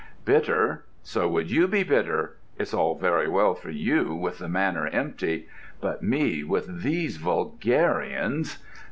[0.25, 0.83] "Bitter!
[1.03, 2.37] So would you be bitter!
[2.57, 8.57] It's all very well for you, with the Manor empty;—but me, with these vulgarians!...